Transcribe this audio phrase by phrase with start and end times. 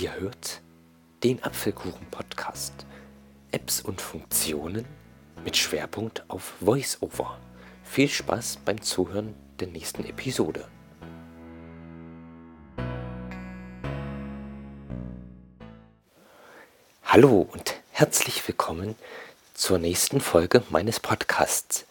[0.00, 0.60] Ihr hört
[1.24, 2.86] den Apfelkuchen-Podcast.
[3.50, 4.84] Apps und Funktionen
[5.42, 7.36] mit Schwerpunkt auf VoiceOver.
[7.82, 10.68] Viel Spaß beim Zuhören der nächsten Episode.
[17.02, 18.94] Hallo und herzlich willkommen
[19.54, 21.86] zur nächsten Folge meines Podcasts.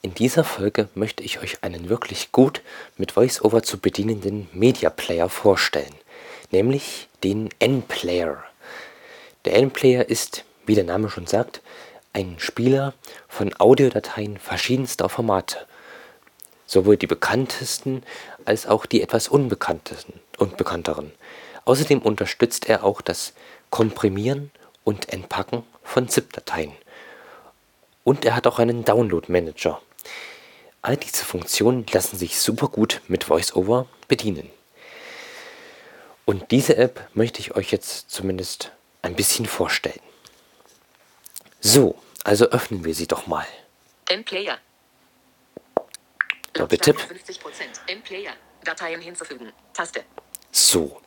[0.00, 2.62] In dieser Folge möchte ich euch einen wirklich gut
[2.98, 5.94] mit VoiceOver zu bedienenden Media Player vorstellen,
[6.50, 8.42] nämlich den N-Player.
[9.44, 11.60] Der N-Player ist, wie der Name schon sagt,
[12.12, 12.94] ein Spieler
[13.28, 15.66] von Audiodateien verschiedenster Formate.
[16.66, 18.02] Sowohl die bekanntesten
[18.44, 21.12] als auch die etwas unbekanntesten und bekannteren.
[21.64, 23.32] Außerdem unterstützt er auch das
[23.70, 24.50] Komprimieren
[24.84, 26.72] und Entpacken von ZIP-Dateien.
[28.04, 29.80] Und er hat auch einen Download-Manager.
[30.80, 34.48] All diese Funktionen lassen sich super gut mit VoiceOver bedienen.
[36.28, 40.02] Und diese App möchte ich euch jetzt zumindest ein bisschen vorstellen.
[41.60, 43.46] So, also öffnen wir sie doch mal.
[44.10, 44.58] M-Player.
[46.52, 46.98] Doppeltipp.
[46.98, 47.40] 50%.
[47.86, 48.32] M-Player.
[48.62, 49.54] Dateien hinzufügen.
[49.72, 50.04] Taste.
[50.52, 51.00] So.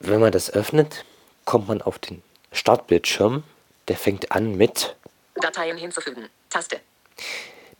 [0.00, 1.06] Wenn man das öffnet,
[1.46, 3.42] kommt man auf den Startbildschirm.
[3.88, 4.96] Der fängt an mit,
[5.36, 6.28] Dateien hinzufügen.
[6.50, 6.78] Taste.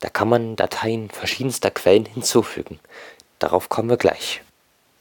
[0.00, 2.81] da kann man Dateien verschiedenster Quellen hinzufügen.
[3.41, 4.41] Darauf kommen wir gleich.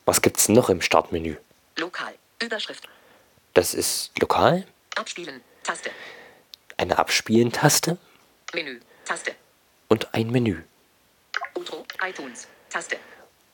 [0.06, 1.38] Was gibt's noch im Startmenü?
[1.78, 2.14] Lokal.
[2.42, 2.88] Überschrift.
[3.54, 4.66] Das ist lokal,
[4.96, 5.42] Abspielen.
[5.64, 5.92] Taste.
[6.78, 7.98] eine Abspielen-Taste
[8.54, 8.80] Menü.
[9.06, 9.34] Taste.
[9.88, 10.64] und ein Menü.
[11.56, 11.86] Outro.
[12.04, 12.48] iTunes.
[12.70, 12.98] Taste.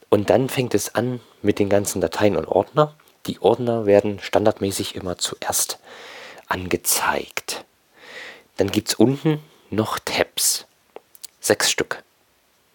[0.09, 2.95] Und dann fängt es an mit den ganzen Dateien und Ordner.
[3.27, 5.77] Die Ordner werden standardmäßig immer zuerst
[6.47, 7.63] angezeigt.
[8.57, 10.65] Dann gibt es unten noch Tabs.
[11.39, 12.01] Sechs Stück.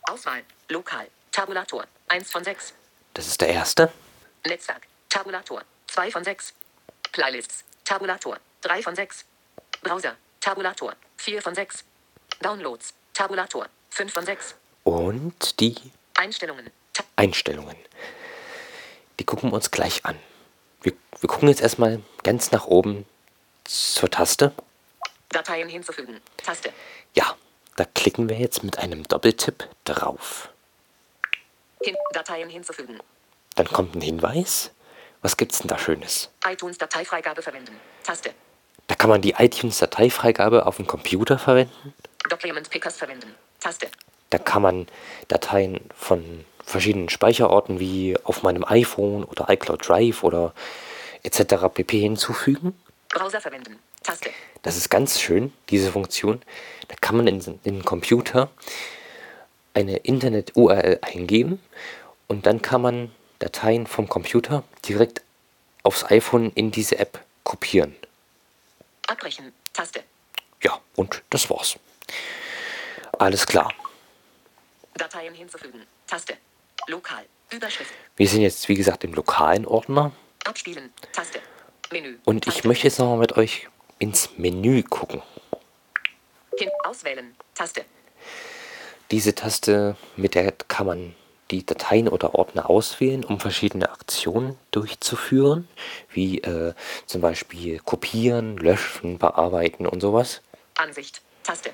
[0.02, 0.42] Auswahl.
[0.68, 1.08] Lokal.
[1.32, 1.84] Tabulator.
[2.08, 2.74] 1 von 6.
[3.14, 3.92] Das ist der erste.
[4.46, 4.82] Netzwerk.
[5.08, 5.62] Tabulator.
[5.86, 6.52] 2 von 6.
[7.12, 7.64] Playlists.
[7.84, 8.38] Tabulator.
[8.62, 9.24] 3 von 6.
[9.82, 10.16] Browser.
[10.40, 10.94] Tabulator.
[11.18, 11.84] 4 von 6.
[12.40, 12.92] Downloads.
[13.14, 13.68] Tabulator.
[13.90, 14.56] 5 von 6.
[14.82, 15.76] Und die
[16.16, 16.70] Einstellungen.
[16.92, 17.76] Ta Einstellungen.
[19.20, 20.18] Die gucken wir uns gleich an.
[20.82, 23.06] Wir, wir gucken jetzt erstmal ganz nach oben
[23.62, 24.52] zur Taste.
[25.28, 26.20] Dateien hinzufügen.
[26.36, 26.72] Taste.
[27.14, 27.36] Ja,
[27.76, 30.48] da klicken wir jetzt mit einem Doppeltipp drauf.
[31.84, 32.98] Hin Dateien hinzufügen.
[33.56, 34.70] Dann kommt ein Hinweis.
[35.20, 36.30] Was gibt's denn da Schönes?
[36.46, 37.78] iTunes Dateifreigabe verwenden.
[38.02, 38.30] Taste.
[38.86, 41.94] Da kann man die iTunes-Dateifreigabe auf dem Computer verwenden.
[42.28, 43.34] Document Pickers verwenden.
[43.60, 43.88] Taste.
[44.30, 44.86] Da kann man
[45.28, 50.54] Dateien von verschiedenen Speicherorten wie auf meinem iPhone oder iCloud Drive oder
[51.22, 51.66] etc.
[51.72, 52.00] pp.
[52.00, 52.78] hinzufügen.
[53.10, 53.78] Browser verwenden.
[54.02, 54.30] Taste.
[54.62, 56.42] Das ist ganz schön, diese Funktion.
[56.88, 58.50] Da kann man in den Computer
[59.74, 61.60] eine Internet-URL eingeben
[62.28, 65.22] und dann kann man Dateien vom Computer direkt
[65.82, 67.94] aufs iPhone in diese App kopieren.
[69.06, 69.52] Abbrechen.
[69.72, 70.02] Taste.
[70.62, 71.76] Ja, und das war's.
[73.18, 73.72] Alles klar.
[74.94, 75.82] Dateien hinzufügen.
[76.06, 76.36] Taste.
[76.86, 77.24] Lokal.
[77.50, 77.92] Überschrift.
[78.16, 80.12] Wir sind jetzt, wie gesagt, im lokalen Ordner
[80.44, 80.92] Abspielen.
[81.12, 81.40] Taste.
[81.90, 82.16] Menü.
[82.24, 82.68] und ich Taste.
[82.68, 83.68] möchte jetzt nochmal mit euch
[83.98, 85.22] ins Menü gucken.
[86.58, 87.34] Hin Auswählen.
[87.54, 87.84] Taste.
[89.14, 91.14] Diese Taste, mit der kann man
[91.52, 95.68] die Dateien oder Ordner auswählen, um verschiedene Aktionen durchzuführen,
[96.10, 96.74] wie äh,
[97.06, 100.42] zum Beispiel kopieren, löschen, bearbeiten und sowas.
[100.76, 101.22] Ansicht.
[101.44, 101.70] Taste.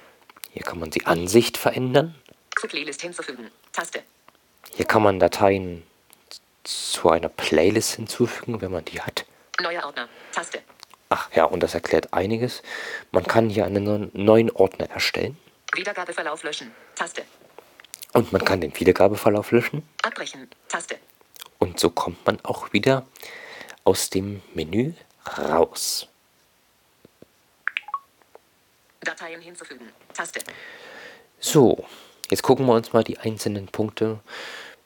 [0.51, 2.15] Hier kann man die Ansicht verändern.
[2.61, 3.51] Zu Playlist hinzufügen.
[3.73, 4.03] Taste.
[4.75, 5.83] Hier kann man Dateien
[6.63, 9.25] zu einer Playlist hinzufügen, wenn man die hat.
[9.63, 10.11] Neuer Ordner.
[10.33, 10.59] Taste.
[11.09, 12.63] Ach ja, und das erklärt einiges.
[13.13, 15.39] Man kann hier einen neuen Ordner erstellen
[15.75, 16.73] Wiedergabeverlauf löschen.
[16.95, 17.25] Taste.
[18.13, 19.89] und man kann den Wiedergabeverlauf löschen.
[20.03, 20.49] Abbrechen.
[20.69, 20.99] Taste.
[21.59, 23.07] Und so kommt man auch wieder
[23.85, 24.95] aus dem Menü
[25.39, 26.09] raus.
[29.01, 29.93] Dateien hinzufügen.
[30.13, 30.41] Taste.
[31.39, 31.87] So,
[32.31, 34.21] jetzt gucken wir uns mal die einzelnen Punkte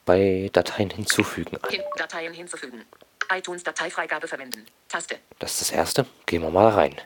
[0.05, 1.69] bei Dateien hinzufügen an.
[1.97, 2.85] Dateien hinzufügen.
[3.33, 4.65] iTunes Dateifreigabe verwenden.
[4.87, 5.17] Taste.
[5.39, 6.05] Das ist das erste.
[6.27, 7.01] Gehen wir mal rein.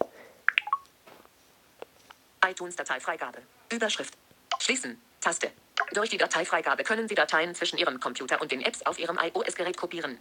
[2.46, 3.40] iTunes Dateifreigabe.
[3.72, 4.16] Überschrift.
[4.60, 5.00] Schließen.
[5.22, 5.52] Taste.
[5.94, 9.78] Durch die Dateifreigabe können Sie Dateien zwischen Ihrem Computer und den Apps auf Ihrem iOS-Gerät
[9.78, 10.20] kopieren.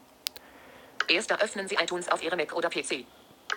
[1.09, 3.07] Erster öffnen Sie iTunes auf Ihrem Mac oder PC.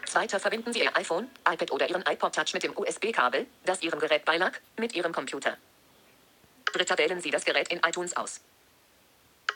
[0.05, 3.99] Zweiter verbinden Sie Ihr iPhone, iPad oder Ihren iPod Touch mit dem USB-Kabel, das Ihrem
[3.99, 5.57] Gerät beilag, mit Ihrem Computer.
[6.73, 8.39] Dritter wählen Sie das Gerät in iTunes aus.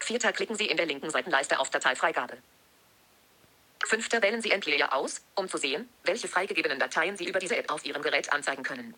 [0.01, 2.37] Vierter klicken Sie in der linken Seitenleiste auf Dateifreigabe.
[3.85, 7.71] Fünfter wählen Sie Endlayer aus, um zu sehen, welche freigegebenen Dateien Sie über diese App
[7.71, 8.93] auf Ihrem Gerät anzeigen können.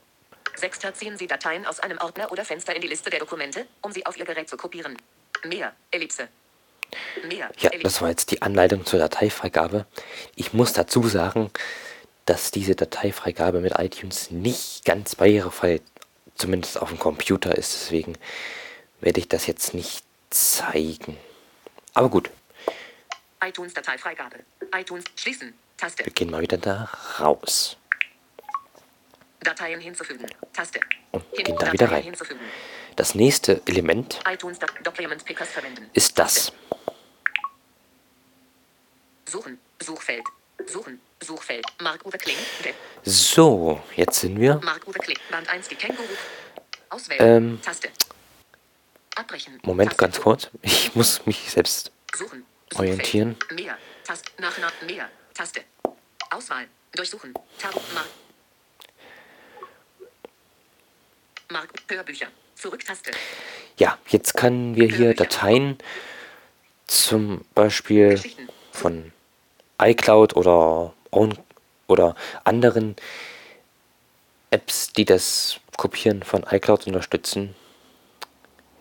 [0.57, 3.91] Sechster ziehen Sie Dateien aus einem Ordner oder Fenster in die Liste der Dokumente, um
[3.91, 4.97] sie auf Ihr Gerät zu kopieren.
[5.45, 6.27] Mehr, Ellipse.
[7.27, 7.49] Mehr.
[7.59, 9.85] Ja, Elif- das war jetzt die Anleitung zur Dateifreigabe.
[10.35, 11.51] Ich muss dazu sagen,
[12.25, 15.81] dass diese Dateifreigabe mit iTunes nicht ganz barrierefrei,
[16.35, 17.73] zumindest auf dem Computer ist.
[17.73, 18.17] Deswegen
[19.01, 21.17] werde ich das jetzt nicht zeigen.
[21.93, 22.29] Aber gut,
[23.43, 24.37] iTunes Dateifreigabe.
[24.75, 25.53] iTunes schließen.
[25.77, 26.03] Taste.
[26.03, 26.89] wir gehen mal wieder da
[27.19, 27.77] raus.
[29.41, 30.25] Dateien hinzufügen.
[30.53, 30.79] Taste.
[31.11, 32.03] Und Hin- gehen da wieder rein.
[32.03, 32.39] hinzufügen.
[32.95, 35.89] Das nächste Element iTunes Do Document Pickers verwenden.
[35.93, 36.51] ist das.
[39.29, 39.59] Suchen.
[39.81, 40.23] Suchfeld.
[40.65, 40.99] Suchen.
[41.21, 41.65] Suchfeld.
[41.81, 42.37] Mark-Uwe Kling.
[42.63, 42.75] Web.
[43.03, 44.55] So, jetzt sind wir.
[44.63, 45.17] Mark-Uwe Kling.
[45.29, 45.67] Band 1.
[45.67, 46.03] Die Känguru.
[46.89, 47.43] Auswählen.
[47.53, 47.89] Ähm, Taste.
[49.15, 49.59] Abbrechen.
[49.63, 50.01] Moment, Taste.
[50.05, 50.49] ganz kurz.
[50.61, 52.45] Ich muss mich selbst Suchen.
[52.75, 53.35] orientieren.
[53.53, 53.77] Mehr.
[54.03, 54.31] Taste.
[54.39, 54.71] Nach, nach.
[54.81, 55.09] Mehr.
[55.33, 55.63] Taste.
[56.31, 56.67] Auswahl.
[56.93, 57.33] Durchsuchen.
[57.59, 57.73] Tab.
[57.93, 58.07] Mark.
[61.51, 61.69] Mark.
[61.89, 62.27] Hörbücher.
[62.55, 63.11] Zurück-Taste.
[63.77, 65.23] Ja, jetzt können wir hier Hörbücher.
[65.25, 65.77] Dateien
[66.87, 68.21] zum Beispiel
[68.71, 69.11] von
[69.81, 71.37] iCloud oder, Own
[71.87, 72.95] oder anderen
[74.49, 77.55] Apps, die das Kopieren von iCloud unterstützen,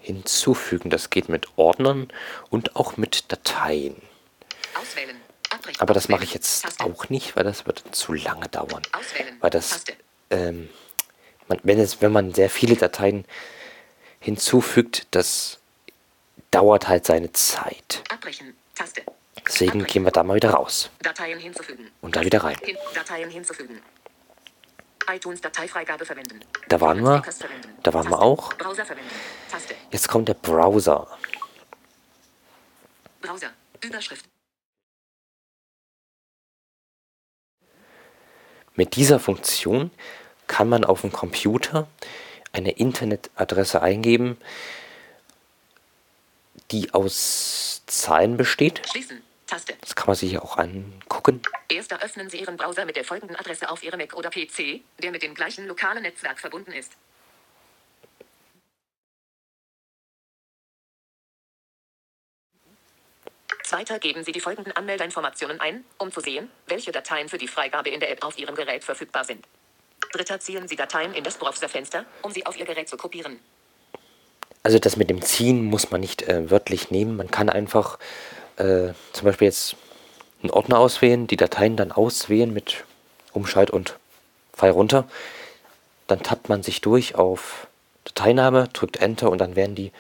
[0.00, 0.90] hinzufügen.
[0.90, 2.08] Das geht mit Ordnern
[2.48, 4.00] und auch mit Dateien.
[4.74, 5.20] Auswählen.
[5.78, 8.82] Aber das mache ich jetzt auch nicht, weil das wird zu lange dauern.
[8.92, 9.36] Auswählen.
[9.40, 9.84] Weil das,
[10.30, 10.68] ähm,
[11.48, 13.24] man, wenn, es, wenn man sehr viele Dateien
[14.20, 15.58] hinzufügt, das
[16.50, 18.02] dauert halt seine Zeit.
[18.08, 18.56] Abbrechen.
[18.74, 19.02] Taste.
[19.46, 19.86] Deswegen Abbrechen.
[19.92, 20.90] gehen wir da mal wieder raus.
[21.02, 21.90] Dateien hinzufügen.
[22.00, 22.56] Und da wieder rein.
[22.94, 23.80] Dateien hinzufügen.
[25.08, 26.40] iTunes Dateifreigabe verwenden.
[26.68, 27.22] Da waren wir.
[27.82, 28.18] Da waren wir Taste.
[28.18, 28.52] auch.
[28.54, 29.10] Browser verwenden.
[29.50, 29.74] Taste.
[29.92, 31.06] Jetzt kommt der Browser.
[33.20, 33.50] Browser.
[33.84, 34.26] Überschrift.
[38.74, 39.90] Mit dieser Funktion
[40.46, 41.88] kann man auf dem Computer
[42.52, 44.38] eine Internetadresse eingeben,
[46.70, 48.82] die aus Zahlen besteht.
[48.88, 49.22] Schließen.
[49.46, 49.74] Taste.
[49.80, 51.40] Das kann man sich hier auch angucken.
[51.68, 55.12] Erst eröffnen Sie Ihren Browser mit der folgenden Adresse auf Ihrem Mac oder PC, der
[55.12, 56.92] mit dem gleichen lokalen Netzwerk verbunden ist.
[63.62, 67.90] Zweiter geben Sie die folgenden Anmeldeinformationen ein, um zu sehen, welche Dateien für die Freigabe
[67.90, 69.44] in der App auf Ihrem Gerät verfügbar sind.
[70.12, 73.38] Dritter ziehen Sie Dateien in das Browserfenster, um sie auf Ihr Gerät zu kopieren.
[74.62, 77.16] Also das mit dem Ziehen muss man nicht äh, wörtlich nehmen.
[77.16, 77.98] Man kann einfach
[78.56, 79.76] äh, zum Beispiel jetzt
[80.42, 82.84] einen Ordner auswählen, die Dateien dann auswählen mit
[83.32, 83.96] Umschalt und
[84.52, 85.08] Pfeil runter.
[86.08, 87.68] Dann tappt man sich durch auf
[88.04, 89.92] Dateiname, drückt Enter und dann werden die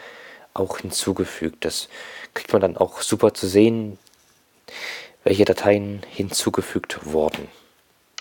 [0.54, 1.64] auch hinzugefügt.
[1.64, 1.88] Das
[2.34, 3.98] kriegt man dann auch super zu sehen,
[5.24, 7.48] welche Dateien hinzugefügt wurden.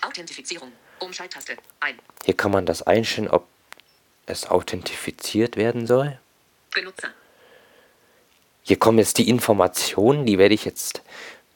[0.02, 0.72] Authentifizierung.
[0.98, 1.56] Umschalttaste.
[1.80, 1.98] Ein.
[2.24, 3.46] Hier kann man das einstellen, ob
[4.26, 6.18] es authentifiziert werden soll.
[6.74, 7.08] Benutzer.
[8.62, 11.02] Hier kommen jetzt die Informationen, die werde ich jetzt,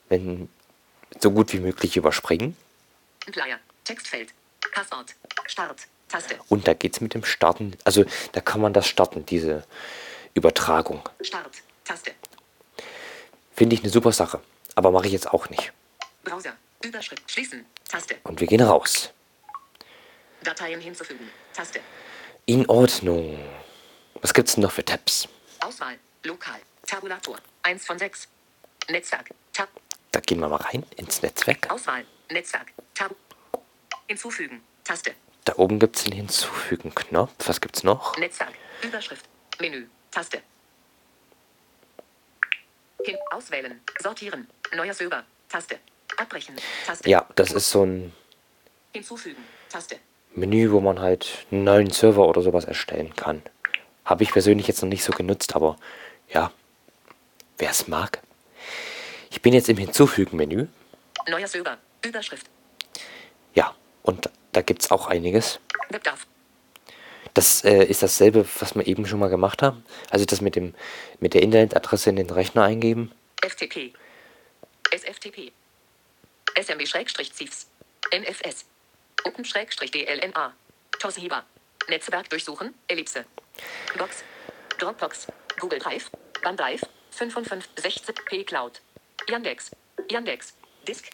[0.09, 0.49] wenn
[1.19, 2.55] so gut wie möglich überspringen.
[3.31, 3.59] Flyer.
[3.83, 4.33] Textfeld.
[4.71, 5.13] Passwort.
[5.47, 5.81] Start.
[6.07, 6.35] Taste.
[6.49, 9.63] Und da geht es mit dem Starten, also da kann man das starten, diese
[10.33, 11.01] Übertragung.
[11.21, 11.51] Start.
[11.85, 12.11] Taste.
[13.55, 14.41] Finde ich eine super Sache,
[14.75, 15.71] aber mache ich jetzt auch nicht.
[16.23, 16.53] Browser.
[16.83, 17.29] Überschrift.
[17.29, 17.65] Schließen.
[17.87, 18.15] Taste.
[18.23, 19.11] Und wir gehen raus.
[20.43, 21.29] Dateien hinzufügen.
[21.53, 21.79] Taste.
[22.45, 23.39] In Ordnung.
[24.21, 25.27] Was gibt es denn noch für Tabs?
[25.59, 25.97] Auswahl.
[26.23, 26.59] Lokal.
[26.87, 27.37] Tabulator.
[27.63, 28.27] 1 von 6.
[28.89, 29.29] Netzwerk.
[29.53, 29.69] Tab.
[30.11, 31.69] Da gehen wir mal rein ins Netzwerk.
[31.69, 32.05] Auswahl.
[32.29, 32.71] Netzwerk.
[32.93, 33.15] Tab.
[34.07, 34.61] Hinzufügen.
[34.83, 35.15] Taste.
[35.45, 37.47] Da oben gibt es den Hinzufügen-Knopf.
[37.47, 38.17] Was gibt es noch?
[38.17, 38.53] Netzwerk.
[38.83, 39.25] Überschrift.
[39.59, 39.87] Menü.
[40.11, 40.41] Taste.
[43.03, 43.17] Hin.
[43.31, 43.81] Auswählen.
[43.99, 44.47] Sortieren.
[44.75, 45.23] Neuer Server.
[45.49, 45.79] Taste.
[46.17, 46.55] Abbrechen.
[46.85, 47.09] Taste.
[47.09, 48.13] Ja, das ist so ein
[48.93, 49.43] Hinzufügen.
[49.69, 49.99] Taste.
[50.33, 53.41] Menü, wo man halt einen neuen Server oder sowas erstellen kann.
[54.05, 55.77] Habe ich persönlich jetzt noch nicht so genutzt, aber
[56.29, 56.51] ja,
[57.57, 58.21] wer es mag.
[59.29, 60.67] Ich bin jetzt im Hinzufügen-Menü.
[61.29, 61.77] Neuer Server.
[62.03, 62.47] Überschrift.
[63.53, 65.59] Ja, und da gibt es auch einiges.
[65.89, 66.25] Webdarf.
[67.33, 69.85] Das äh, ist dasselbe, was wir eben schon mal gemacht haben.
[70.09, 70.73] Also das mit, dem,
[71.19, 73.11] mit der Internetadresse in den Rechner eingeben.
[73.41, 73.93] FTP.
[74.91, 75.51] SFTP.
[76.55, 77.67] SMB-CIFS.
[78.13, 78.65] NFS.
[79.25, 80.53] Open-DLNA.
[80.99, 81.43] Toshiba.
[81.89, 82.73] Netzwerk durchsuchen.
[82.87, 83.25] Ellipse.
[83.97, 84.23] Box.
[84.77, 85.27] Dropbox.
[85.59, 86.09] Google Drive.
[86.45, 86.81] OneDrive.
[87.11, 88.81] 55 P Cloud.
[89.29, 89.71] Yandex.
[90.09, 90.53] Yandex.
[90.87, 91.09] Disk.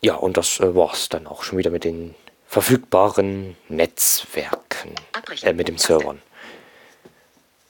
[0.00, 2.14] Ja, und das äh, war's dann auch schon wieder mit den
[2.46, 4.94] verfügbaren Netzwerken.
[5.12, 5.48] Abbrechen.
[5.48, 5.86] Äh, mit Taste.
[5.86, 6.22] Servern.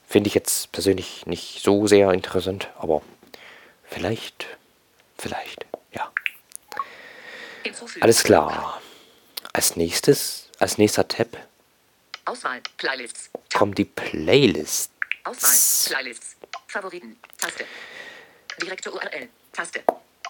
[0.09, 3.03] Finde ich jetzt persönlich nicht so sehr interessant, aber
[3.85, 4.47] vielleicht,
[5.19, 6.13] vielleicht, ja.
[8.01, 8.81] Alles klar.
[9.55, 11.29] Als nächstes, als nächster Tab
[12.25, 12.61] Auswahl.
[12.77, 13.31] Playlists.
[13.55, 14.91] Kommt die Playlist.
[15.23, 15.93] Auswahl.
[15.93, 16.37] Playlists.
[16.67, 17.17] Favoriten.
[17.39, 17.65] Taste.
[18.61, 19.29] Direkte URL.
[19.53, 19.85] Taste.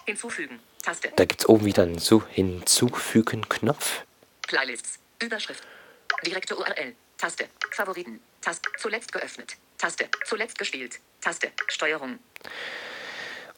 [0.05, 0.59] Hinzufügen.
[0.83, 1.11] Taste.
[1.15, 4.03] Da gibt es oben wieder einen Zu Hinzufügen-Knopf.
[4.43, 4.99] Playlists.
[5.19, 5.63] Überschrift.
[6.23, 6.95] Direkte URL.
[7.17, 7.47] Taste.
[7.71, 8.21] Favoriten.
[8.41, 8.69] Taste.
[8.77, 9.55] Zuletzt geöffnet.
[9.79, 10.07] Taste.
[10.25, 10.99] Zuletzt gespielt.
[11.21, 11.51] Taste.
[11.67, 12.19] Steuerung.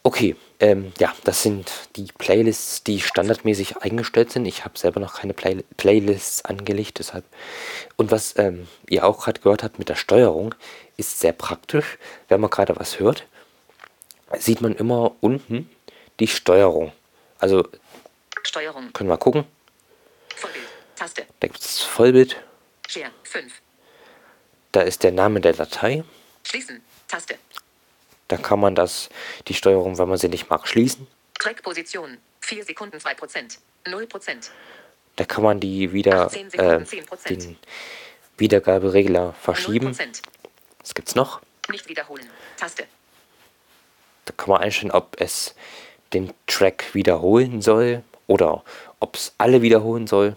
[0.08, 4.46] Okay, ähm, ja, das sind die Playlists, die standardmäßig eingestellt sind.
[4.46, 7.26] Ich habe selber noch keine Play Playlists angelegt, deshalb.
[7.96, 10.54] Und was ähm, ihr auch gerade gehört habt mit der Steuerung,
[10.96, 11.98] ist sehr praktisch.
[12.28, 13.26] Wenn man gerade was hört,
[14.38, 15.68] sieht man immer unten
[16.20, 16.90] die Steuerung.
[17.38, 17.68] Also
[18.44, 18.90] Steuerung.
[18.94, 19.44] können wir gucken.
[20.34, 20.64] Vollbild.
[20.96, 21.26] Taste.
[21.40, 22.42] Da gibt es Vollbild.
[22.88, 23.10] Share.
[23.24, 23.52] 5.
[24.72, 26.02] Da ist der Name der Datei.
[26.44, 26.80] Schließen.
[27.08, 27.34] Taste.
[28.28, 29.08] Da kann man das,
[29.48, 31.06] die Steuerung, wenn man sie nicht mag, schließen.
[31.38, 32.18] Trackposition.
[32.40, 33.58] 4 Sekunden 2%.
[33.84, 34.50] 0%.
[35.16, 37.28] Da kann man die wieder 18 äh, Sekunden, 10%.
[37.28, 37.56] den
[38.36, 39.88] Wiedergaberegler verschieben.
[39.88, 40.22] 0%.
[40.80, 41.40] Was gibt's noch?
[41.70, 42.28] Nicht wiederholen.
[42.56, 42.84] Taste.
[44.24, 45.54] Da kann man einstellen, ob es
[46.12, 48.62] den Track wiederholen soll oder
[49.00, 50.36] ob es alle wiederholen soll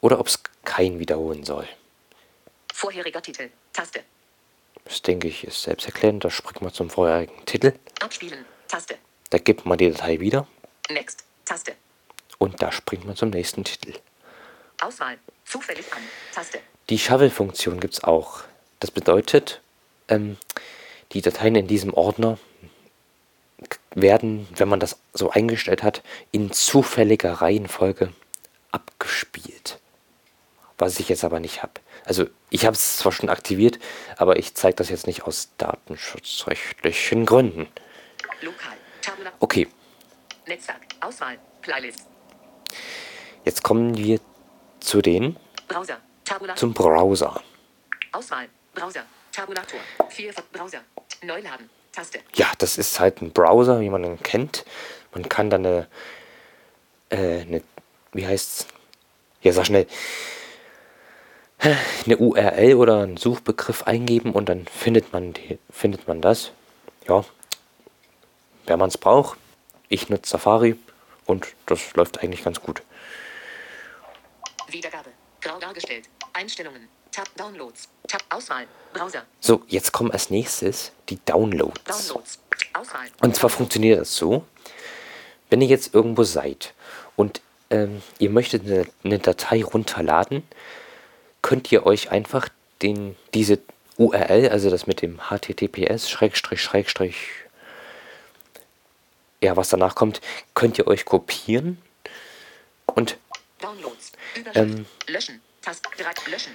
[0.00, 1.66] oder ob es keinen wiederholen soll.
[2.72, 3.50] Vorheriger Titel.
[3.72, 4.04] Taste.
[4.84, 6.24] Das denke ich ist selbsterklärend.
[6.24, 7.72] Da springt man zum vorherigen Titel.
[8.00, 8.44] Abspielen.
[8.68, 8.96] Taste.
[9.30, 10.46] Da gibt man die Datei wieder
[10.90, 11.24] Next.
[11.44, 11.74] Taste.
[12.38, 13.94] und da springt man zum nächsten Titel.
[14.80, 15.18] Auswahl.
[15.44, 16.02] Zufällig an.
[16.34, 16.58] Taste.
[16.90, 18.42] Die Shuffle-Funktion gibt es auch.
[18.80, 19.60] Das bedeutet,
[20.08, 20.36] ähm,
[21.12, 22.38] die Dateien in diesem Ordner
[23.94, 28.12] werden, wenn man das so eingestellt hat, in zufälliger Reihenfolge
[28.72, 29.78] abgespielt.
[30.78, 31.74] Was ich jetzt aber nicht habe.
[32.04, 33.78] Also ich habe es zwar schon aktiviert,
[34.16, 37.68] aber ich zeige das jetzt nicht aus datenschutzrechtlichen Gründen.
[39.40, 39.68] Okay,
[40.46, 40.80] Netzwerk.
[41.00, 41.38] Auswahl.
[41.60, 42.06] Playlist.
[43.44, 44.20] jetzt kommen wir
[44.80, 45.36] zu den,
[45.68, 45.98] Browser.
[46.56, 47.40] Zum Browser.
[48.12, 48.48] Auswahl.
[48.74, 49.04] Browser.
[49.32, 49.80] Tabulator.
[50.08, 50.32] 4.
[50.52, 50.80] Browser.
[51.22, 51.70] Neuladen.
[51.92, 52.20] Taste.
[52.34, 54.64] Ja, das ist halt ein Browser, wie man ihn kennt.
[55.12, 55.88] Man kann dann eine,
[57.10, 57.62] äh, eine
[58.12, 58.66] wie heißt's?
[59.42, 59.86] Ja, sag schnell.
[61.62, 66.50] Eine URL oder einen Suchbegriff eingeben und dann findet man die, findet man das.
[67.08, 67.24] Ja.
[68.66, 69.38] Wenn man es braucht.
[69.88, 70.76] Ich nutze Safari
[71.26, 72.82] und das läuft eigentlich ganz gut.
[74.68, 75.10] Wiedergabe.
[75.40, 76.08] Grau dargestellt.
[76.32, 76.88] Einstellungen.
[77.12, 77.88] Tab Downloads.
[78.08, 78.66] Tab Auswahl.
[78.92, 79.22] Browser.
[79.40, 81.84] So, jetzt kommen als nächstes die Downloads.
[81.84, 82.38] Downloads.
[82.74, 83.06] Auswahl.
[83.20, 84.44] Und zwar funktioniert das so,
[85.50, 86.74] wenn ihr jetzt irgendwo seid
[87.16, 90.42] und ähm, ihr möchtet eine, eine Datei runterladen,
[91.42, 92.48] könnt ihr euch einfach
[92.80, 93.58] den, diese
[93.98, 97.16] URL, also das mit dem HTTPS, Schrägstrich, Schrägstrich,
[99.42, 100.20] ja, was danach kommt,
[100.54, 101.78] könnt ihr euch kopieren
[102.86, 103.18] und.
[104.54, 104.86] Ähm.
[105.06, 105.40] löschen.
[105.60, 105.88] Taste.
[105.96, 106.30] 3.
[106.30, 106.52] Löschen.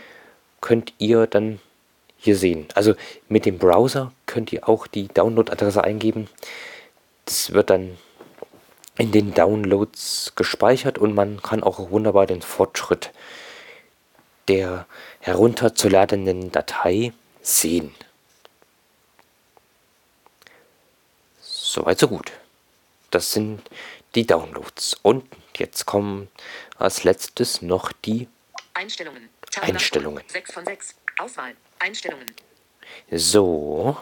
[0.59, 1.59] könnt ihr dann
[2.17, 2.67] hier sehen.
[2.73, 2.95] Also
[3.29, 6.27] mit dem Browser könnt ihr auch die Download-Adresse eingeben.
[7.25, 7.97] Das wird dann
[8.97, 13.11] in den Downloads gespeichert und man kann auch wunderbar den Fortschritt
[14.47, 14.85] der
[15.19, 17.93] herunterzuladenden Datei sehen.
[21.41, 22.31] Soweit so gut.
[23.11, 23.61] Das sind
[24.15, 24.95] die Downloads.
[25.01, 25.25] Und
[25.57, 26.29] jetzt kommen
[26.77, 28.27] als letztes noch die
[28.73, 29.29] Einstellungen.
[29.61, 30.23] Einstellungen.
[30.27, 30.95] 6 von 6.
[31.17, 31.55] Auswahl.
[31.79, 32.27] Einstellungen.
[33.11, 33.97] so.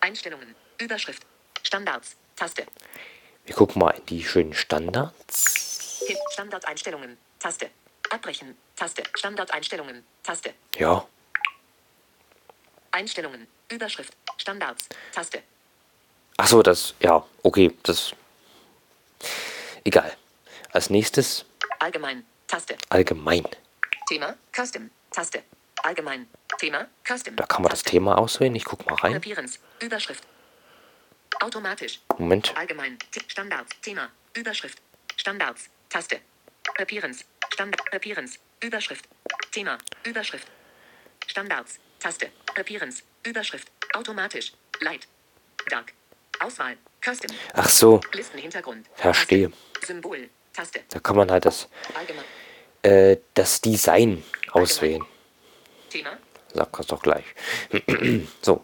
[0.00, 0.54] Einstellungen.
[0.78, 1.22] Überschrift.
[1.62, 2.16] Standards.
[2.34, 2.66] Taste.
[3.44, 6.02] Wir gucken mal in die schönen Standards.
[6.32, 7.16] Standardeinstellungen.
[7.38, 7.70] Taste.
[8.10, 8.56] Abbrechen.
[8.76, 9.02] Taste.
[9.14, 10.04] Standardeinstellungen.
[10.22, 10.54] Taste.
[10.76, 11.06] Ja,
[12.96, 13.46] Einstellungen.
[13.68, 14.16] Überschrift.
[14.38, 14.88] Standards.
[15.12, 15.42] Taste.
[16.38, 18.14] ach so, das, ja, okay, das,
[19.84, 20.16] egal.
[20.72, 21.44] Als nächstes
[21.78, 22.24] Allgemein.
[22.46, 22.76] Taste.
[22.88, 23.44] allgemein.
[24.08, 24.34] Thema.
[24.54, 24.90] Custom.
[25.10, 25.42] Taste.
[25.82, 26.26] Allgemein.
[26.58, 26.86] Thema.
[27.06, 27.36] Custom.
[27.36, 27.90] Da kann man das Taste.
[27.90, 28.54] Thema auswählen.
[28.54, 29.16] Ich guck mal rein.
[29.16, 29.58] Appearance.
[29.80, 30.24] Überschrift.
[31.40, 32.00] Automatisch.
[32.18, 32.56] Moment.
[32.56, 32.98] Allgemein.
[33.28, 33.78] Standards.
[33.82, 34.08] Thema.
[34.34, 34.80] Überschrift.
[35.16, 35.68] Standards.
[35.90, 36.20] Taste.
[36.78, 37.24] Appearance.
[37.56, 37.80] Standard.
[37.90, 38.38] Appearance.
[38.60, 39.08] Überschrift.
[39.50, 39.78] Thema.
[40.04, 40.46] Überschrift.
[41.26, 41.78] Standards.
[41.98, 42.30] Taste.
[42.54, 43.02] Appearance.
[43.24, 43.68] Überschrift.
[43.94, 44.52] Automatisch.
[44.80, 45.08] Light.
[45.70, 45.94] Dark.
[46.38, 46.76] Auswahl.
[47.02, 47.34] Custom.
[47.54, 48.86] Ach so, Listenhintergrund.
[48.94, 49.50] Verstehe.
[49.82, 50.28] Symbol.
[50.52, 50.84] Taste.
[50.90, 51.66] da kann man halt das,
[52.82, 54.22] äh, das Design
[54.52, 55.02] auswählen.
[55.88, 56.18] Thema.
[56.52, 57.24] Sag das doch gleich.
[58.42, 58.62] so.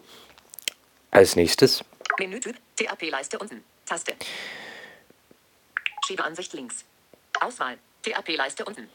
[1.11, 1.83] Als nächstes
[2.19, 2.57] Menütyp.
[2.77, 3.65] TAP-Leiste unten.
[3.87, 4.15] Taste.
[6.07, 6.85] Schiebeansicht links.
[7.41, 7.79] Auswahl.
[8.03, 8.89] TAP-Leiste unten.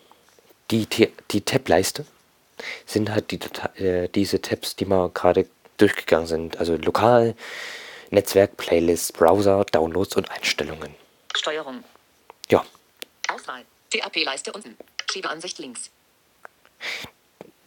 [0.72, 2.06] die, T- die Tab-Leiste
[2.86, 3.40] sind halt die,
[3.84, 5.48] äh, diese Tabs, die wir gerade
[5.78, 6.58] durchgegangen sind.
[6.58, 7.36] Also lokal,
[8.10, 10.96] Netzwerk, Playlist, Browser, Downloads und Einstellungen.
[11.36, 11.84] Steuerung.
[12.50, 12.66] Ja,
[13.30, 13.64] Auswahl.
[13.92, 14.76] TAP-Leiste unten.
[15.12, 15.90] Schiebeansicht links.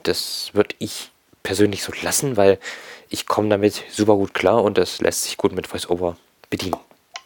[0.02, 1.10] das würde ich
[1.42, 2.58] persönlich so lassen, weil
[3.08, 6.16] ich komme damit super gut klar und das lässt sich gut mit VoiceOver
[6.48, 6.76] bedienen.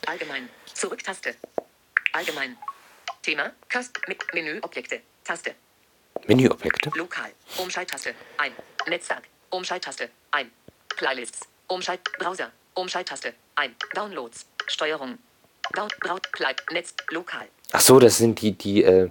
[0.06, 0.48] Allgemein.
[0.72, 1.34] Zurück-Taste.
[2.12, 2.56] Allgemein.
[3.24, 3.52] Thema.
[3.70, 3.98] Kast.
[4.06, 5.00] mit Menüobjekte.
[5.24, 5.54] Taste.
[6.26, 6.90] Menüobjekte.
[6.94, 7.30] Lokal.
[7.56, 8.14] Umschalttaste.
[8.36, 8.52] Ein.
[8.86, 9.24] Netzwerk.
[9.48, 10.10] Umschalttaste.
[10.30, 10.50] Ein.
[10.90, 11.40] Playlists.
[11.66, 12.00] Umschalt.
[12.18, 12.52] Browser.
[12.74, 13.32] Umschalttaste.
[13.54, 13.74] Ein.
[13.94, 14.44] Downloads.
[14.66, 15.18] Steuerung.
[15.72, 15.98] Braut.
[16.00, 16.30] Braut.
[16.32, 16.54] Play.
[16.70, 16.94] Netz.
[17.10, 17.48] Lokal.
[17.72, 19.10] Ach so, das sind die, die, äh,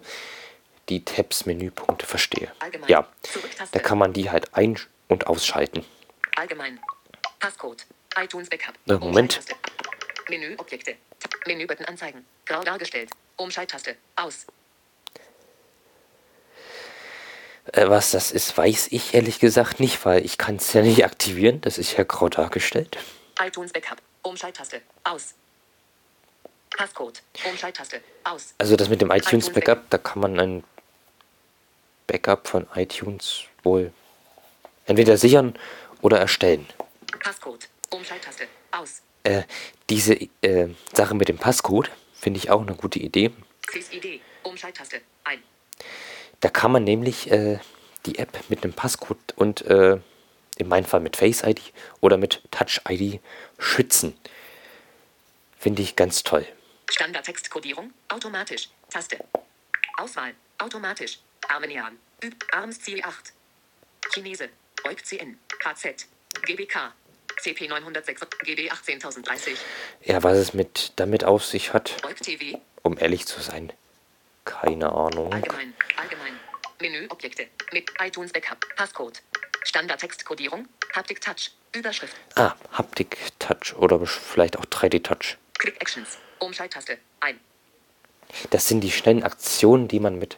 [0.89, 2.51] die Tabs, Menüpunkte, verstehe.
[2.59, 2.89] Allgemein.
[2.89, 3.07] Ja,
[3.71, 5.83] da kann man die halt ein- und ausschalten.
[6.35, 6.79] Allgemein.
[7.39, 7.87] Passcode.
[8.15, 8.75] iTunes Backup.
[8.85, 9.39] Na, Moment.
[10.29, 10.97] Menüobjekte.
[11.47, 12.23] Menübutton anzeigen.
[12.45, 13.09] Grau dargestellt.
[13.37, 13.95] Umschalttaste.
[14.15, 14.45] Aus.
[17.71, 21.05] Äh, was das ist, weiß ich ehrlich gesagt nicht, weil ich kann es ja nicht
[21.05, 21.61] aktivieren.
[21.61, 22.97] Das ist ja grau dargestellt.
[23.39, 23.97] iTunes Backup.
[24.21, 24.81] Umschalttaste.
[25.03, 25.33] Aus.
[26.77, 27.21] Passcode.
[27.49, 28.01] Umschalttaste.
[28.23, 28.53] Aus.
[28.57, 30.63] Also das mit dem iTunes iTunes Backup, da kann man ein
[32.07, 33.91] Backup von iTunes wohl
[34.85, 35.57] entweder sichern
[36.01, 36.67] oder erstellen.
[37.19, 37.67] Passcode.
[37.89, 38.47] Umschalttaste.
[38.71, 39.01] Aus.
[39.23, 39.43] Äh,
[39.89, 41.91] diese äh, Sache mit dem Passcode
[42.23, 43.31] finde ich auch eine gute Idee.
[43.69, 44.21] CID.
[44.43, 45.01] Umschalttaste.
[45.25, 45.43] Ein.
[46.39, 47.59] Da kann man nämlich äh,
[48.05, 49.99] die App mit einem Passcode und äh,
[50.57, 53.19] in meinem Fall mit Face ID oder mit Touch ID
[53.59, 54.17] schützen.
[55.59, 56.45] Finde ich ganz toll.
[56.89, 57.93] Standardtextkodierung.
[58.07, 58.69] Automatisch.
[58.89, 59.17] Taste.
[59.97, 60.33] Auswahl.
[60.59, 61.19] Automatisch.
[61.49, 61.97] Armenian.
[62.23, 62.35] Üb.
[62.51, 63.33] Arms Ziel 8.
[64.13, 64.49] Chinese.
[64.85, 65.39] EuGCN.
[65.59, 66.07] KZ.
[66.45, 66.93] GBK.
[67.41, 68.21] CP 906.
[68.43, 69.57] GB 18030.
[70.03, 71.95] Ja, was es mit damit auf sich hat,
[72.81, 73.73] um ehrlich zu sein,
[74.45, 75.33] keine Ahnung.
[75.33, 75.73] Allgemein.
[75.97, 76.39] Allgemein.
[76.79, 77.47] Menüobjekte.
[77.71, 78.65] Mit iTunes Backup.
[78.75, 79.21] Passcode.
[79.63, 80.67] Standardtextkodierung.
[80.93, 81.51] Haptic Touch.
[81.73, 82.15] Überschrift.
[82.35, 85.37] Ah, Haptik Touch oder vielleicht auch 3D Touch.
[85.57, 86.17] Click Actions.
[86.39, 86.97] Umschalttaste.
[87.21, 87.39] Ein.
[88.49, 90.37] Das sind die schnellen Aktionen, die man mit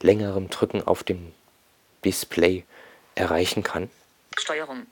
[0.00, 1.32] längerem Drücken auf dem
[2.04, 2.64] Display
[3.14, 3.90] erreichen kann.
[4.38, 4.86] Steuerung.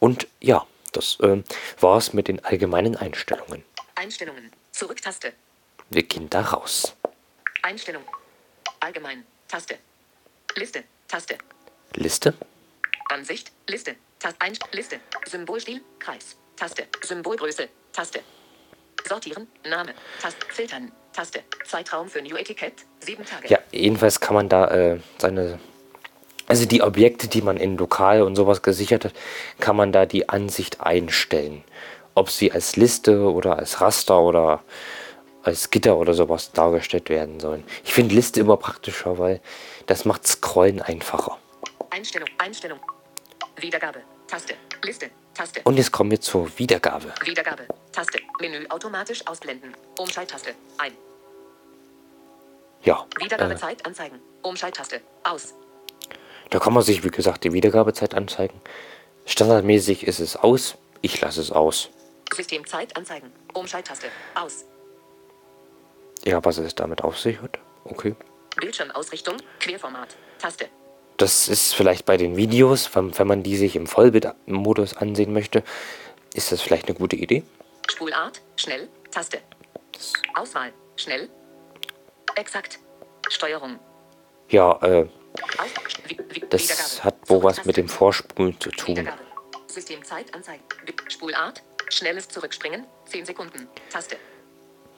[0.00, 1.44] Und ja, das ähm,
[1.78, 3.64] war's mit den allgemeinen Einstellungen.
[3.94, 4.50] Einstellungen.
[4.72, 5.32] Zurücktaste.
[5.90, 6.94] Wir gehen da raus.
[7.62, 8.04] Einstellung.
[8.80, 9.24] Allgemein.
[9.48, 9.78] Taste.
[10.56, 10.84] Liste.
[11.08, 11.36] Taste.
[11.94, 12.34] Liste.
[13.10, 13.52] Ansicht.
[13.68, 13.96] Liste.
[14.18, 14.40] Taste.
[14.40, 14.56] Ein.
[14.72, 15.00] Liste.
[15.26, 15.82] Symbolstil.
[15.98, 16.36] Kreis.
[16.56, 16.86] Taste.
[17.02, 17.68] Symbolgröße.
[17.92, 18.20] Taste.
[19.06, 19.48] Sortieren.
[19.68, 19.94] Name.
[20.22, 20.46] Taste.
[20.48, 20.92] Filtern.
[21.12, 21.42] Taste.
[21.66, 22.84] Zeitraum für New Etikett.
[23.00, 23.48] Sieben Tage.
[23.48, 25.58] Ja, jedenfalls kann man da äh, seine,
[26.50, 29.12] also die Objekte, die man in Lokal und sowas gesichert hat,
[29.60, 31.62] kann man da die Ansicht einstellen.
[32.16, 34.64] Ob sie als Liste oder als Raster oder
[35.44, 37.62] als Gitter oder sowas dargestellt werden sollen.
[37.84, 39.40] Ich finde Liste immer praktischer, weil
[39.86, 41.38] das macht Scrollen einfacher.
[41.90, 42.28] Einstellung.
[42.38, 42.80] Einstellung.
[43.56, 44.00] Wiedergabe.
[44.26, 44.54] Taste.
[44.82, 45.08] Liste.
[45.32, 45.60] Taste.
[45.62, 47.14] Und jetzt kommen wir zur Wiedergabe.
[47.24, 47.62] Wiedergabe.
[47.92, 48.18] Taste.
[48.40, 49.72] Menü automatisch ausblenden.
[49.96, 50.50] Umschalttaste.
[50.78, 50.92] Ein.
[52.82, 54.18] Ja, äh, Wiedergabezeit anzeigen.
[54.42, 55.00] Umschalttaste.
[55.22, 55.54] Aus.
[56.50, 58.60] Da kann man sich, wie gesagt, die Wiedergabezeit anzeigen.
[59.24, 60.76] Standardmäßig ist es aus.
[61.00, 61.90] Ich lasse es aus.
[62.34, 63.32] Systemzeit anzeigen.
[63.54, 64.08] Umschalttaste.
[64.34, 64.64] Aus.
[66.24, 67.58] Ja, was es damit auf sich hat.
[67.84, 68.14] Okay.
[68.56, 69.36] Bildschirmausrichtung.
[69.60, 70.16] Querformat.
[70.38, 70.68] Taste.
[71.16, 75.62] Das ist vielleicht bei den Videos, wenn, wenn man die sich im Vollbildmodus ansehen möchte,
[76.34, 77.42] ist das vielleicht eine gute Idee.
[77.88, 78.40] Spulart.
[78.56, 78.88] Schnell.
[79.10, 79.38] Taste.
[80.34, 80.72] Auswahl.
[80.96, 81.28] Schnell.
[82.36, 82.78] Exakt.
[83.28, 83.78] Steuerung.
[84.48, 85.08] Ja, äh,
[86.50, 89.08] das hat wohl was mit dem Vorspulen zu tun.
[89.66, 90.62] Systemzeit anzeigen.
[91.08, 91.62] Spulart.
[91.88, 92.86] Schnelles Zurückspringen.
[93.06, 93.68] 10 Sekunden.
[93.90, 94.16] Taste.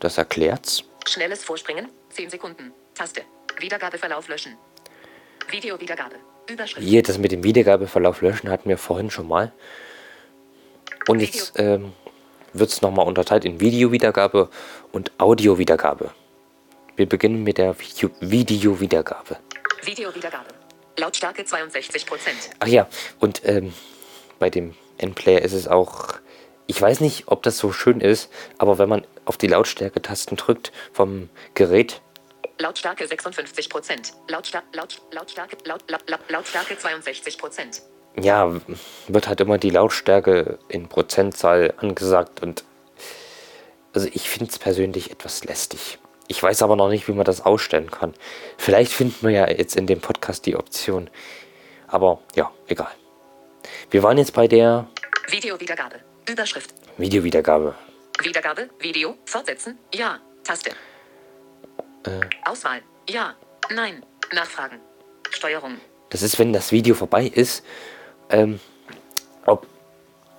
[0.01, 0.85] Das erklärt's.
[1.07, 1.88] Schnelles Vorspringen.
[2.11, 2.73] 10 Sekunden.
[2.95, 3.23] Taste.
[3.59, 4.57] Wiedergabeverlauf löschen.
[5.51, 6.16] Videowiedergabe.
[6.51, 6.87] Überschrift.
[6.87, 9.53] Hier, das mit dem Wiedergabeverlauf löschen hatten wir vorhin schon mal.
[11.09, 11.92] Und jetzt ähm,
[12.53, 14.49] wird es nochmal unterteilt in Videowiedergabe
[14.92, 16.11] und Audiowiedergabe.
[16.97, 18.81] Wir beginnen mit der Video
[19.83, 20.51] Videowiedergabe.
[20.99, 22.07] Lautstärke 62%.
[22.59, 22.87] Ach ja,
[23.18, 23.73] und ähm,
[24.38, 26.14] bei dem Endplayer ist es auch,
[26.66, 30.73] ich weiß nicht, ob das so schön ist, aber wenn man auf die Lautstärke-Tasten drückt
[30.92, 32.01] vom Gerät,
[32.59, 34.12] Lautstärke 56%.
[34.29, 37.81] Lautsta Laut Lautstärke, Laut Laut Laut Lautstärke 62%.
[38.21, 38.53] ja,
[39.09, 42.62] wird halt immer die Lautstärke in Prozentzahl angesagt und
[43.95, 45.99] also ich finde es persönlich etwas lästig.
[46.33, 48.14] Ich weiß aber noch nicht, wie man das ausstellen kann.
[48.57, 51.11] Vielleicht finden wir ja jetzt in dem Podcast die Option.
[51.88, 52.90] Aber ja, egal.
[53.90, 54.88] Wir waren jetzt bei der
[55.29, 55.97] Videowiedergabe.
[56.27, 56.73] Überschrift.
[56.97, 57.75] Videowiedergabe.
[58.23, 58.71] Wiedergabe.
[58.79, 59.18] Video.
[59.27, 59.79] Fortsetzen.
[59.95, 60.21] Ja.
[60.42, 60.71] Taste.
[62.07, 62.21] Äh.
[62.47, 62.81] Auswahl.
[63.11, 63.35] Ja.
[63.68, 64.03] Nein.
[64.33, 64.81] Nachfragen.
[65.29, 65.77] Steuerung.
[66.09, 67.62] Das ist, wenn das Video vorbei ist,
[68.31, 68.59] ähm,
[69.45, 69.66] ob,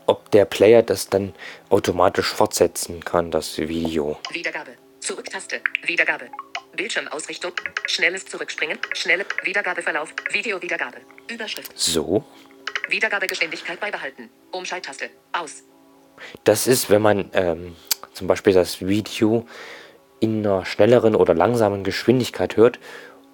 [0.07, 1.35] ob der Player das dann
[1.69, 4.17] automatisch fortsetzen kann, das Video.
[4.31, 4.71] Wiedergabe.
[5.03, 5.59] Zurücktaste.
[5.85, 6.29] Wiedergabe.
[6.77, 7.51] Bildschirmausrichtung.
[7.87, 8.77] Schnelles Zurückspringen.
[8.93, 10.13] Schnelle Wiedergabeverlauf.
[10.31, 10.97] Videowiedergabe.
[11.29, 11.77] Überschrift.
[11.77, 12.23] So.
[12.87, 14.29] Wiedergabegeschwindigkeit beibehalten.
[14.51, 15.09] Umschalttaste.
[15.33, 15.63] Aus.
[16.45, 17.75] Das ist, wenn man ähm,
[18.13, 19.45] zum Beispiel das Video
[20.21, 22.79] in einer schnelleren oder langsamen Geschwindigkeit hört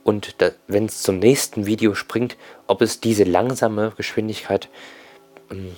[0.03, 4.69] und wenn es zum nächsten Video springt, ob es diese langsame Geschwindigkeit
[5.51, 5.75] ähm,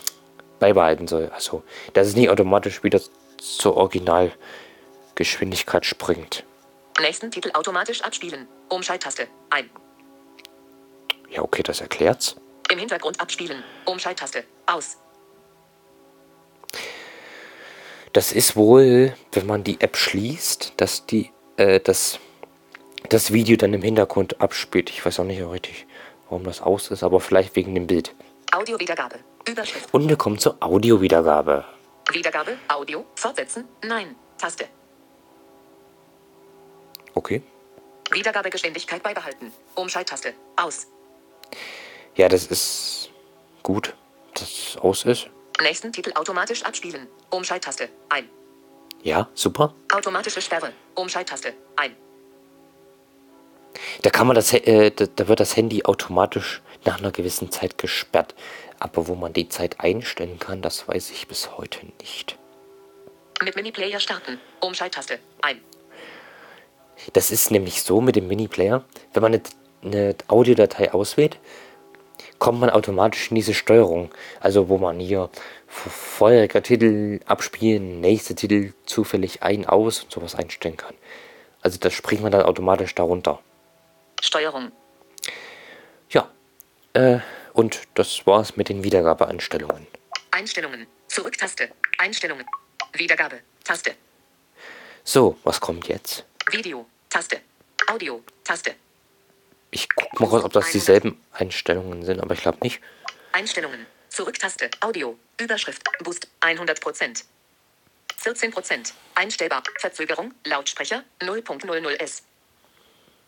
[0.58, 1.30] beibehalten soll.
[1.36, 3.02] Also, dass es nicht automatisch wieder
[3.40, 3.76] zur
[5.22, 6.44] Originalgeschwindigkeit springt.
[7.00, 8.48] Nächsten Titel automatisch abspielen.
[8.70, 9.28] Umschalttaste.
[9.52, 9.70] Ein.
[11.30, 12.36] Ja, okay, das erklärt's.
[12.72, 13.64] Im Hintergrund abspielen.
[13.86, 14.44] Umschalttaste.
[14.66, 14.98] Aus.
[18.14, 22.20] Das ist wohl, wenn man die App schließt, dass die, äh, das,
[23.10, 24.90] das Video dann im Hintergrund abspielt.
[24.90, 25.86] Ich weiß auch nicht richtig,
[26.30, 28.14] warum das aus ist, aber vielleicht wegen dem Bild.
[28.52, 29.20] Audiowiedergabe.
[29.48, 29.94] Überschrift.
[29.94, 31.66] Und wir kommen zur Audiowiedergabe.
[32.12, 32.58] Wiedergabe.
[32.68, 33.06] Audio.
[33.16, 33.66] Fortsetzen.
[33.84, 34.16] Nein.
[34.38, 34.68] Taste.
[37.14, 37.42] Okay.
[38.12, 39.52] Wiedergabegeschwindigkeit beibehalten.
[39.76, 40.34] Umschalttaste.
[40.58, 40.88] Aus.
[42.16, 43.10] Ja, das ist
[43.64, 43.96] gut,
[44.34, 45.30] dass es aus ist.
[45.62, 47.08] Nächsten Titel automatisch abspielen.
[47.30, 47.90] Umschalttaste.
[48.10, 48.30] Ein.
[49.04, 49.74] Ja, super.
[49.94, 50.74] Automatische Sperre.
[50.96, 51.54] Umschalttaste.
[51.76, 51.96] Ein.
[54.02, 57.78] Da kann man das, äh, da, da wird das Handy automatisch nach einer gewissen Zeit
[57.78, 58.36] gesperrt.
[58.80, 62.38] Aber wo man die Zeit einstellen kann, das weiß ich bis heute nicht.
[63.44, 64.40] Mit Mini-Player starten.
[64.60, 65.20] Umschalttaste.
[65.42, 65.62] Ein.
[67.14, 68.84] Das ist nämlich so mit dem Mini-Player,
[69.14, 69.42] wenn man eine,
[69.84, 71.40] eine Audiodatei auswählt,
[72.40, 74.12] kommt man automatisch in diese Steuerung.
[74.40, 75.30] Also wo man hier
[75.68, 80.96] vorheriger Titel abspielen, nächste Titel zufällig ein, aus und sowas einstellen kann.
[81.62, 83.40] Also das springt man dann automatisch darunter.
[84.22, 84.72] Steuerung.
[86.10, 86.30] Ja.
[86.94, 87.20] Äh,
[87.54, 89.88] und das war's mit den Wiedergabeeinstellungen.
[90.32, 90.88] Einstellungen.
[91.08, 91.70] Zurücktaste.
[91.98, 92.46] Einstellungen.
[92.94, 93.40] Wiedergabe.
[93.64, 93.92] Taste.
[95.04, 96.26] So, was kommt jetzt?
[96.52, 96.86] Video.
[97.10, 97.42] Taste.
[97.88, 98.24] Audio.
[98.44, 98.76] Taste.
[99.72, 102.82] Ich guck mal kurz, ob das dieselben Einstellungen sind, aber ich glaube nicht.
[103.32, 103.86] Einstellungen.
[104.10, 104.70] Zurücktaste.
[104.82, 105.18] Audio.
[105.40, 105.84] Überschrift.
[106.04, 106.28] Boost.
[106.42, 107.24] 100%.
[108.22, 108.94] 14%.
[109.16, 109.64] Einstellbar.
[109.80, 110.34] Verzögerung.
[110.46, 111.04] Lautsprecher.
[111.22, 112.22] 0.00s.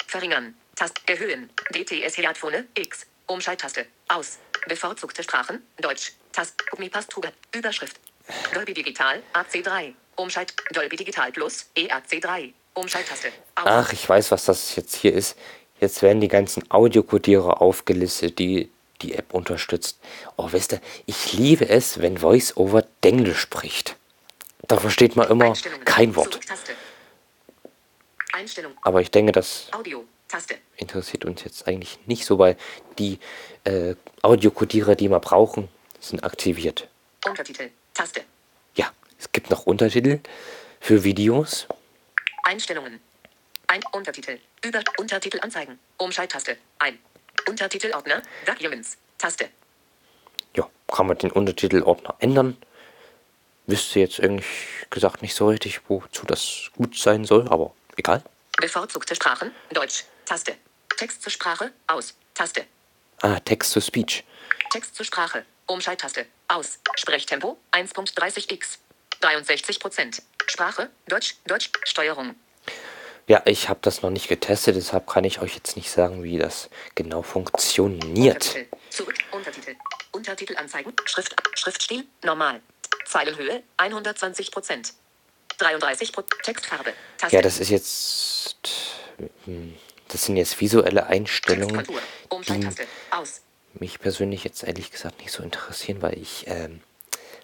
[0.08, 0.56] Verringern.
[0.76, 1.02] Tast.
[1.08, 1.50] Erhöhen.
[1.74, 2.68] DTS Headphone.
[2.76, 3.06] X.
[3.28, 3.86] Umschalttaste.
[4.10, 4.40] Aus.
[4.68, 5.66] Bevorzugte Sprachen.
[5.78, 6.14] Deutsch.
[6.34, 6.56] Tast.
[6.72, 7.32] Gummipastube.
[7.56, 8.00] Überschrift.
[8.54, 9.24] Dolby Digital.
[9.34, 9.94] AC3.
[10.18, 10.54] Umschalt.
[10.72, 11.70] Dolby Digital Plus.
[11.76, 12.54] EAC3.
[12.74, 13.30] Umschalttaste.
[13.56, 15.38] Ach, ich weiß, was das jetzt hier ist.
[15.80, 20.00] Jetzt werden die ganzen Audiokodierer aufgelistet, die die App unterstützt.
[20.38, 23.98] Oh, weißt du, ich liebe es, wenn VoiceOver Denglisch spricht.
[24.68, 26.40] Da versteht man immer kein Wort.
[28.82, 29.70] Aber ich denke, das
[30.78, 32.58] interessiert uns jetzt eigentlich nicht so, weil
[32.98, 33.20] die
[33.66, 36.88] äh, Audiokodierer, die wir brauchen, sind aktiviert.
[37.26, 37.70] Untertitel.
[37.94, 38.22] Taste.
[38.76, 40.20] Ja, es gibt noch Untertitel
[40.80, 41.68] für Videos.
[42.44, 43.00] Einstellungen.
[43.68, 44.40] Ein Untertitel.
[44.64, 45.80] Über Untertitel anzeigen.
[45.98, 46.58] Umschalttaste.
[46.80, 47.00] Ein.
[47.48, 48.22] Untertitelordner.
[48.46, 48.98] Documents.
[49.18, 49.50] Taste.
[50.56, 52.58] Ja, kann man den Untertitelordner ändern.
[53.66, 54.46] Wüsste jetzt irgendwie
[54.90, 58.22] gesagt nicht so richtig, wozu das gut sein soll, aber egal.
[58.58, 59.52] Bevorzugte Sprachen.
[59.72, 60.04] Deutsch.
[60.26, 60.56] Taste.
[60.98, 61.72] Text zur Sprache.
[61.88, 62.14] Aus.
[62.34, 62.66] Taste.
[63.22, 64.24] Ah, Text to Speech.
[64.70, 65.46] Text zur Sprache.
[65.66, 66.26] Umschalttaste.
[66.48, 66.80] Aus.
[66.96, 68.80] Sprechtempo 1.30x.
[69.24, 70.90] 63% Sprache.
[71.08, 71.36] Deutsch.
[71.46, 71.70] Deutsch.
[71.84, 72.36] Steuerung.
[73.28, 76.38] Ja, ich habe das noch nicht getestet, deshalb kann ich euch jetzt nicht sagen, wie
[76.38, 78.46] das genau funktioniert.
[78.48, 78.66] Untertitel.
[78.90, 79.16] Zurück.
[79.32, 79.76] Untertitel.
[80.12, 80.94] Untertitel anzeigen.
[81.06, 81.34] Schrift.
[81.56, 82.06] Schriftstil.
[82.24, 82.60] Normal.
[83.06, 84.94] Zeilenhöhe 120%
[85.60, 86.94] 33% Textfarbe.
[87.18, 87.36] Taste.
[87.36, 88.58] Ja, das ist jetzt.
[89.46, 89.78] hm,
[90.10, 91.88] Das sind jetzt visuelle Einstellungen.
[93.12, 93.42] Aus.
[93.76, 96.82] mich persönlich jetzt ehrlich gesagt nicht so interessieren, weil ich ähm,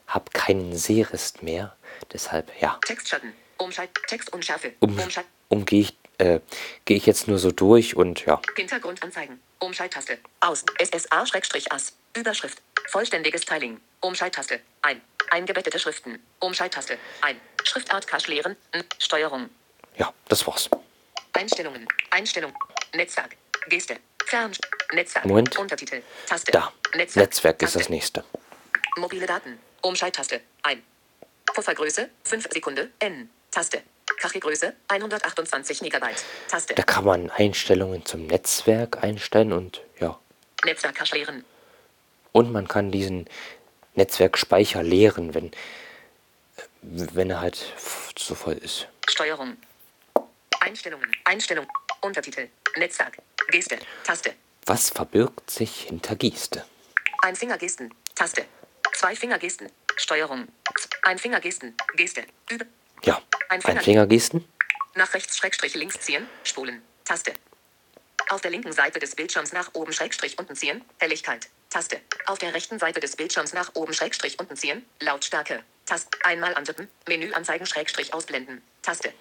[0.10, 1.76] habe keinen Sehrest mehr.
[2.14, 3.34] Deshalb, ja, Textschatten.
[3.58, 3.90] Umschalt.
[4.08, 4.74] Textunschärfe.
[4.80, 5.28] um, Umschalt.
[5.50, 6.40] umgehe ich, äh,
[6.86, 8.42] gehe ich jetzt nur so durch und ja.
[8.56, 9.40] Hintergrund anzeigen.
[9.60, 10.18] Umschalttaste.
[10.40, 10.64] Aus.
[10.80, 11.94] SSA-As.
[12.16, 12.62] Überschrift.
[12.88, 13.80] Vollständiges Styling.
[14.02, 14.60] Umschalttaste.
[14.82, 15.02] Ein.
[15.32, 16.20] Eingebettete Schriften.
[16.40, 16.98] Umschalttaste.
[17.22, 17.40] Ein.
[17.64, 18.56] Schriftart Cache leeren.
[18.98, 19.50] Steuerung.
[19.98, 20.70] Ja, das war's.
[21.34, 21.86] Einstellungen.
[22.10, 22.54] Einstellung.
[22.96, 23.36] Netzwerk.
[23.68, 23.98] Geste.
[24.26, 24.54] Fern.
[24.94, 25.26] Netzwerk.
[25.26, 25.58] Moment.
[25.58, 26.02] Untertitel.
[26.26, 26.52] Taste.
[26.52, 26.72] Da.
[26.96, 27.80] Netzwerk, Netzwerk ist Taste.
[27.80, 28.24] das nächste.
[28.98, 29.60] Mobile Daten.
[29.82, 30.42] Umschalttaste.
[30.64, 30.84] Ein.
[31.46, 32.92] Puffergröße 5 Sekunde.
[33.00, 33.30] N.
[33.52, 33.82] Taste.
[34.20, 36.24] Kachelgröße 128 Megabyte.
[36.48, 36.74] Taste.
[36.76, 40.20] Da kann man Einstellungen zum Netzwerk einstellen und ja.
[40.66, 41.46] Netzwerk leeren.
[42.32, 43.28] Und man kann diesen
[43.96, 45.52] Netzwerkspeicher leeren, wenn,
[46.82, 47.74] wenn er halt
[48.16, 48.88] zu voll ist.
[49.08, 49.58] Steuerung.
[50.60, 51.10] Einstellungen.
[51.24, 51.68] Einstellung.
[52.02, 52.50] Untertitel.
[52.78, 53.18] Netzwerk.
[53.50, 53.80] Geste.
[54.04, 54.36] Taste.
[54.66, 56.66] Was verbirgt sich hinter Geste?
[57.24, 57.94] Ein Fingergesten.
[58.16, 58.46] Taste.
[59.00, 59.70] Zwei Fingergesten.
[59.96, 60.50] Steuerung.
[61.04, 61.74] Ein Fingergesten.
[61.96, 62.26] Geste.
[62.52, 62.66] Übe.
[63.06, 64.44] Ja, Ein ein Finger- Fingergesten.
[64.94, 66.28] Nach rechts Schrägstrich links ziehen.
[66.44, 66.82] Spulen.
[67.06, 67.32] Taste.
[68.28, 70.84] Auf der linken Seite des Bildschirms nach oben Schrägstrich unten ziehen.
[70.98, 71.48] Helligkeit.
[71.70, 72.02] Taste.
[72.26, 74.86] Auf der rechten Seite des Bildschirms nach oben Schrägstrich unten ziehen.
[75.00, 75.64] Lautstärke.
[75.86, 76.10] Taste.
[76.26, 76.90] Einmal antippen.
[77.08, 78.62] Menü anzeigen Schrägstrich ausblenden.
[78.82, 79.14] Taste.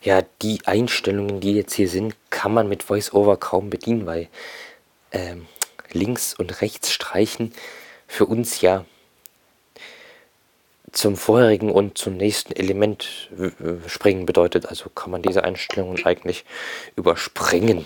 [0.00, 4.28] Ja, die Einstellungen, die jetzt hier sind, kann man mit VoiceOver kaum bedienen, weil
[5.12, 5.46] ähm,
[5.92, 7.54] links und rechts streichen
[8.08, 8.84] für uns ja
[11.02, 13.28] zum vorherigen und zum nächsten Element
[13.88, 14.66] springen bedeutet.
[14.66, 16.44] Also kann man diese Einstellungen eigentlich
[16.94, 17.84] überspringen.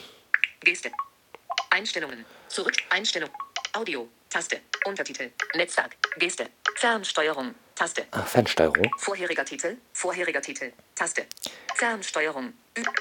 [0.60, 0.90] Geste.
[1.70, 2.26] Einstellungen.
[2.48, 2.74] Zurück.
[2.90, 3.30] Einstellung.
[3.72, 4.06] Audio.
[4.28, 4.60] Taste.
[4.84, 5.30] Untertitel.
[5.54, 5.96] Netzwerk.
[6.18, 6.48] Geste.
[6.74, 7.54] Fernsteuerung.
[7.74, 8.04] Taste.
[8.10, 8.86] Ah, Fernsteuerung.
[8.98, 9.78] Vorheriger Titel.
[9.94, 10.72] Vorheriger Titel.
[10.94, 11.24] Taste.
[11.74, 12.52] Fernsteuerung.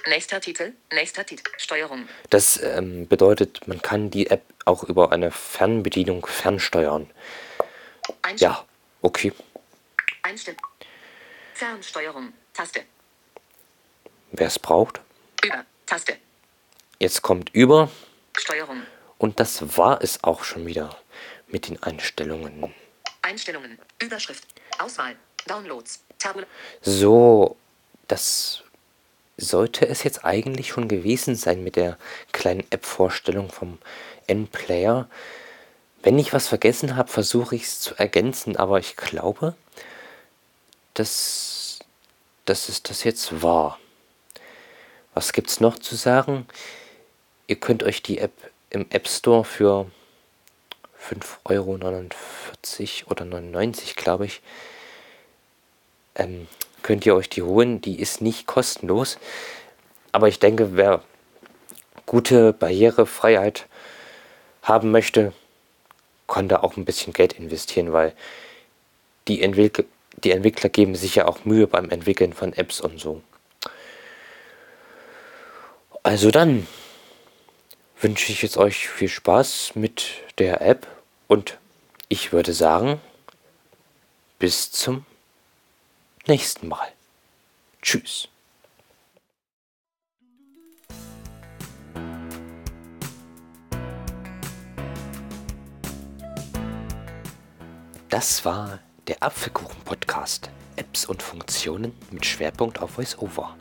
[0.08, 0.72] Nächster Titel.
[0.94, 1.44] Nächster Titel.
[1.58, 2.08] Steuerung.
[2.30, 7.10] Das ähm, bedeutet, man kann die App auch über eine Fernbedienung fernsteuern.
[8.38, 8.64] Ja,
[9.02, 9.34] okay.
[10.26, 10.58] Einstellen.
[11.54, 12.34] Fernsteuerung.
[12.52, 12.82] Taste.
[14.32, 15.00] Wer es braucht.
[15.44, 15.64] Über.
[15.86, 16.18] Taste.
[17.00, 17.92] Jetzt kommt über.
[18.36, 18.82] Steuerung.
[19.20, 20.98] Und das war es auch schon wieder
[21.46, 22.74] mit den Einstellungen.
[23.22, 23.78] Einstellungen.
[24.02, 24.48] Überschrift.
[24.80, 25.16] Auswahl.
[25.46, 26.04] Downloads.
[26.18, 26.48] Tabula.
[26.82, 27.56] So,
[28.08, 28.64] das
[29.38, 32.00] sollte es jetzt eigentlich schon gewesen sein mit der
[32.32, 33.78] kleinen App-Vorstellung vom
[34.26, 35.08] N-Player.
[36.02, 39.56] Wenn ich was vergessen habe, versuche ich es zu ergänzen, aber ich glaube,
[40.96, 41.80] dass,
[42.46, 43.80] dass es das jetzt war.
[45.14, 46.48] Was gibt es noch zu sagen?
[47.48, 48.34] Ihr könnt euch die App
[48.70, 49.90] im App Store für
[51.10, 54.42] 5,49 Euro oder 99, glaube ich,
[56.16, 56.48] ähm,
[56.82, 57.82] könnt ihr euch die holen.
[57.82, 59.18] Die ist nicht kostenlos.
[60.12, 61.04] Aber ich denke, wer
[62.06, 63.68] gute Barrierefreiheit
[64.62, 65.34] haben möchte,
[66.28, 68.14] kann da auch ein bisschen Geld investieren, weil
[69.28, 69.86] die, Entwick
[70.24, 73.22] die Entwickler geben sich ja auch Mühe beim Entwickeln von Apps und so.
[76.04, 76.68] Also dann
[78.00, 80.88] wünsche ich jetzt euch viel Spaß mit der App
[81.28, 81.58] und
[82.10, 83.02] ich würde sagen,
[84.38, 85.06] bis zum
[86.28, 86.88] nächsten Mal.
[87.82, 88.28] Tschüss.
[98.10, 100.50] Das war der Apfelkuchen-Podcast.
[100.78, 103.56] Apps und Funktionen mit Schwerpunkt auf VoiceOver.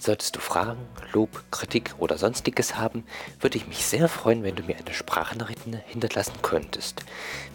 [0.00, 0.78] Solltest du Fragen,
[1.12, 3.04] Lob, Kritik oder sonstiges haben,
[3.40, 7.04] würde ich mich sehr freuen, wenn du mir eine Sprachnachricht hinterlassen könntest.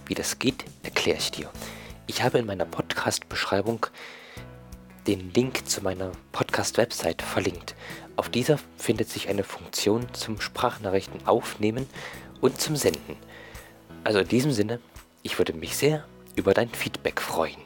[0.05, 1.49] Wie das geht, erkläre ich dir.
[2.07, 3.85] Ich habe in meiner Podcast-Beschreibung
[5.05, 7.75] den Link zu meiner Podcast-Website verlinkt.
[8.15, 11.87] Auf dieser findet sich eine Funktion zum Sprachnachrichten aufnehmen
[12.39, 13.17] und zum Senden.
[14.03, 14.79] Also in diesem Sinne,
[15.23, 17.57] ich würde mich sehr über dein Feedback freuen.